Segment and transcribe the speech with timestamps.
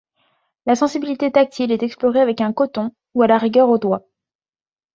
[0.65, 4.01] La sensibilité tactile est explorée avec un coton, ou à la rigueur au doigt.